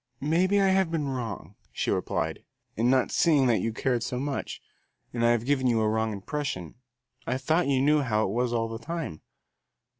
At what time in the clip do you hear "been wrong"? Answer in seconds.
0.89-1.53